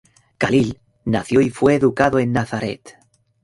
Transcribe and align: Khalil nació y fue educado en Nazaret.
Khalil 0.39 0.79
nació 1.05 1.41
y 1.41 1.51
fue 1.51 1.75
educado 1.75 2.17
en 2.17 2.31
Nazaret. 2.33 2.97